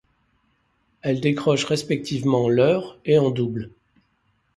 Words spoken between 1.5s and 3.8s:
respectivement leur et en double.